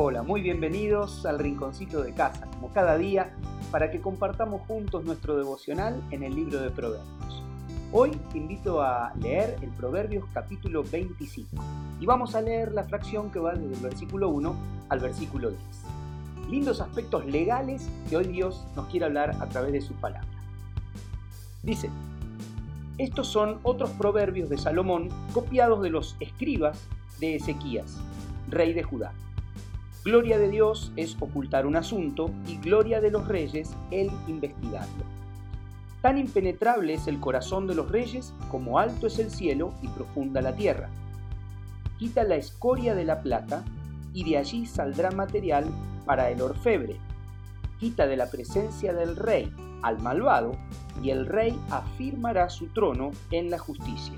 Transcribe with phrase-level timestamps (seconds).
[0.00, 3.34] Hola, muy bienvenidos al Rinconcito de Casa, como cada día,
[3.72, 7.42] para que compartamos juntos nuestro devocional en el libro de Proverbios.
[7.90, 11.48] Hoy te invito a leer el Proverbios capítulo 25
[11.98, 14.54] y vamos a leer la fracción que va desde el versículo 1
[14.88, 15.62] al versículo 10.
[16.48, 20.28] Lindos aspectos legales que hoy Dios nos quiere hablar a través de su palabra.
[21.64, 21.90] Dice,
[22.98, 26.86] estos son otros proverbios de Salomón copiados de los escribas
[27.18, 27.98] de Ezequías,
[28.48, 29.12] rey de Judá.
[30.08, 35.04] Gloria de Dios es ocultar un asunto y gloria de los reyes el investigarlo.
[36.00, 40.40] Tan impenetrable es el corazón de los reyes como alto es el cielo y profunda
[40.40, 40.88] la tierra.
[41.98, 43.66] Quita la escoria de la plata
[44.14, 45.66] y de allí saldrá material
[46.06, 46.96] para el orfebre.
[47.78, 49.52] Quita de la presencia del rey
[49.82, 50.52] al malvado
[51.02, 54.14] y el rey afirmará su trono en la justicia.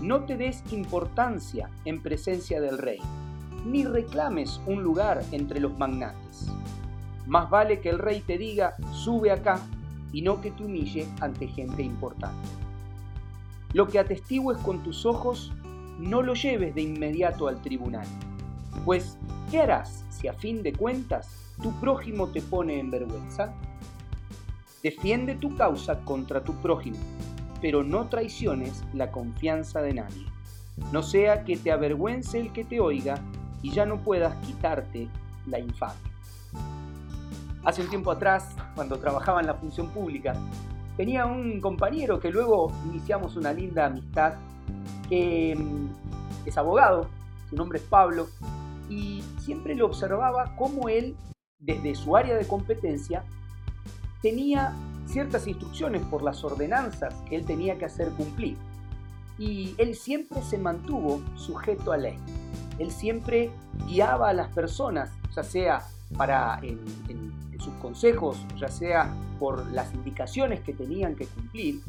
[0.00, 3.00] No te des importancia en presencia del rey,
[3.64, 6.48] ni reclames un lugar entre los magnates.
[7.26, 9.60] Más vale que el rey te diga, sube acá,
[10.12, 12.48] y no que te humille ante gente importante.
[13.72, 15.52] Lo que atestigues con tus ojos,
[15.98, 18.06] no lo lleves de inmediato al tribunal,
[18.84, 19.16] pues
[19.50, 21.30] ¿qué harás si a fin de cuentas
[21.62, 23.54] tu prójimo te pone en vergüenza?
[24.82, 26.98] Defiende tu causa contra tu prójimo,
[27.60, 30.26] pero no traiciones la confianza de nadie.
[30.90, 33.22] No sea que te avergüence el que te oiga
[33.62, 35.08] y ya no puedas quitarte
[35.46, 36.12] la infamia.
[37.64, 40.34] Hace un tiempo atrás, cuando trabajaba en la función pública,
[40.96, 44.34] tenía un compañero que luego iniciamos una linda amistad,
[45.08, 47.08] que mm, es abogado,
[47.48, 48.26] su nombre es Pablo,
[48.88, 51.16] y siempre lo observaba cómo él,
[51.60, 53.24] desde su área de competencia,
[54.22, 54.74] tenía
[55.06, 58.56] ciertas instrucciones por las ordenanzas que él tenía que hacer cumplir.
[59.38, 62.18] Y él siempre se mantuvo sujeto a ley.
[62.82, 63.52] Él siempre
[63.86, 66.80] guiaba a las personas, ya sea para en,
[67.60, 71.80] sus consejos, ya sea por las indicaciones que tenían que cumplir.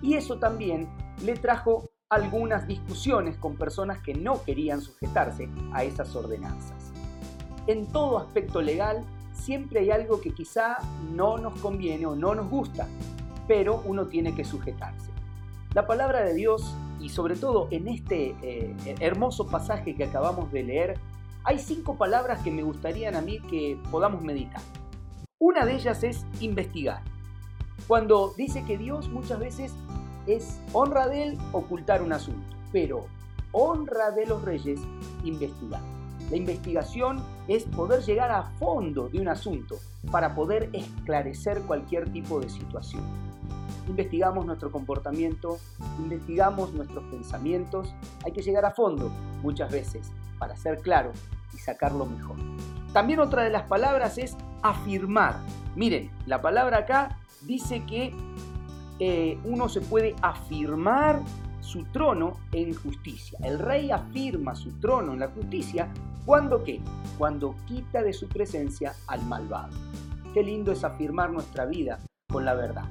[0.00, 0.88] Y eso también
[1.24, 6.92] le trajo algunas discusiones con personas que no querían sujetarse a esas ordenanzas.
[7.66, 10.76] En todo aspecto legal siempre hay algo que quizá
[11.12, 12.86] no nos conviene o no nos gusta,
[13.48, 15.10] pero uno tiene que sujetarse.
[15.74, 20.62] La palabra de Dios, y sobre todo en este eh, hermoso pasaje que acabamos de
[20.62, 20.98] leer,
[21.44, 24.62] hay cinco palabras que me gustarían a mí que podamos meditar.
[25.38, 27.02] Una de ellas es investigar.
[27.88, 29.72] Cuando dice que Dios muchas veces
[30.26, 33.06] es honra de él ocultar un asunto, pero
[33.52, 34.80] honra de los reyes
[35.24, 35.80] investigar.
[36.30, 39.78] La investigación es poder llegar a fondo de un asunto
[40.12, 43.02] para poder esclarecer cualquier tipo de situación.
[43.88, 45.58] Investigamos nuestro comportamiento,
[45.98, 47.92] investigamos nuestros pensamientos,
[48.24, 49.10] hay que llegar a fondo
[49.42, 51.10] muchas veces para ser claro
[51.52, 52.36] y sacarlo mejor.
[52.92, 55.40] También otra de las palabras es afirmar.
[55.74, 58.14] Miren, la palabra acá dice que
[59.00, 61.20] eh, uno se puede afirmar
[61.60, 63.38] su trono en justicia.
[63.42, 65.88] El rey afirma su trono en la justicia
[66.24, 66.80] cuando qué?
[67.18, 69.76] Cuando quita de su presencia al malvado.
[70.34, 72.84] Qué lindo es afirmar nuestra vida con la verdad.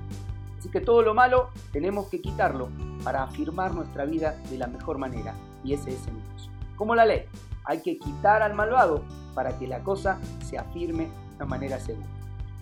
[0.58, 2.69] Así que todo lo malo tenemos que quitarlo
[3.03, 5.34] para afirmar nuestra vida de la mejor manera.
[5.63, 6.50] Y ese es el caso.
[6.75, 7.24] Como la ley,
[7.63, 9.03] hay que quitar al malvado
[9.34, 12.08] para que la cosa se afirme de manera segura.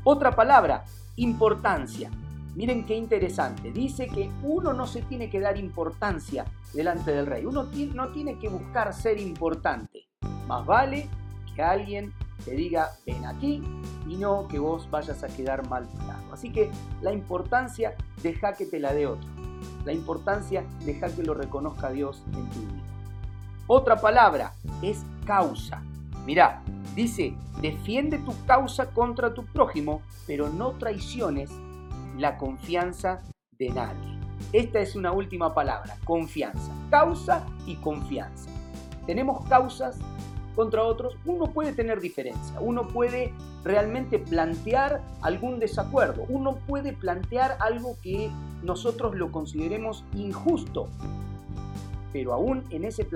[0.04, 0.86] Otra palabra,
[1.16, 2.12] importancia.
[2.58, 3.72] Miren qué interesante.
[3.72, 7.46] Dice que uno no se tiene que dar importancia delante del rey.
[7.46, 10.08] Uno no tiene que buscar ser importante.
[10.48, 11.08] Más vale
[11.56, 12.12] que alguien
[12.44, 13.62] te diga ven aquí
[14.08, 15.88] y no que vos vayas a quedar mal.
[16.34, 16.72] Así que
[17.04, 19.30] la importancia deja que te la dé otro.
[19.86, 22.84] La importancia deja que lo reconozca Dios en tu vida.
[23.68, 25.84] Otra palabra es causa.
[26.26, 26.64] Mirá,
[26.96, 31.52] dice, defiende tu causa contra tu prójimo, pero no traiciones
[32.18, 33.22] la confianza
[33.58, 34.20] de nadie.
[34.54, 36.72] Esta es una última palabra, confianza.
[36.90, 38.50] Causa y confianza.
[39.06, 39.98] Tenemos causas
[40.56, 43.32] contra otros, uno puede tener diferencia, uno puede
[43.64, 48.32] realmente plantear algún desacuerdo, uno puede plantear algo que
[48.64, 50.90] nosotros lo consideremos injusto,
[52.12, 53.08] pero aún en ese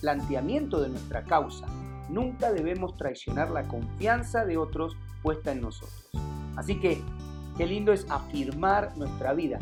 [0.00, 1.66] planteamiento de nuestra causa,
[2.08, 6.08] nunca debemos traicionar la confianza de otros puesta en nosotros.
[6.56, 7.02] Así que
[7.58, 9.58] Qué lindo es afirmar nuestra vida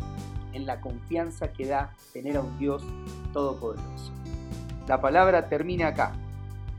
[0.53, 2.83] en la confianza que da tener a un Dios
[3.33, 4.13] todopoderoso.
[4.87, 6.13] La palabra termina acá.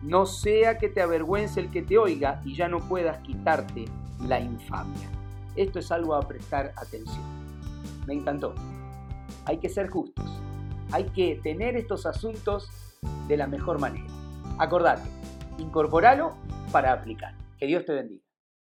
[0.00, 3.86] No sea que te avergüence el que te oiga y ya no puedas quitarte
[4.28, 5.08] la infamia.
[5.56, 7.24] Esto es algo a prestar atención.
[8.06, 8.54] Me encantó.
[9.44, 10.40] Hay que ser justos.
[10.92, 12.70] Hay que tener estos asuntos
[13.26, 14.06] de la mejor manera.
[14.58, 15.10] Acordate,
[15.58, 16.34] Incorporalo
[16.70, 17.34] para aplicar.
[17.58, 18.27] Que Dios te bendiga.